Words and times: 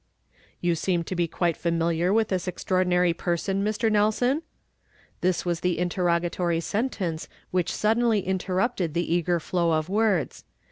"You 0.61 0.73
seem 0.73 1.03
to 1.03 1.15
be 1.15 1.27
quite 1.27 1.55
familiar 1.55 2.11
with 2.11 2.29
this 2.29 2.47
ex 2.47 2.63
traordinary 2.63 3.15
pei 3.15 3.35
son, 3.37 3.63
Mr. 3.63 3.91
Nelson?" 3.91 4.41
This 5.21 5.45
was 5.45 5.59
the 5.59 5.77
interrogatory 5.77 6.59
sentence 6.59 7.29
which 7.51 7.71
suddenly 7.71 8.21
interrupted 8.21 8.95
the 8.95 9.13
eager 9.13 9.39
flow 9.39 9.73
of 9.73 9.89
words. 9.89 10.43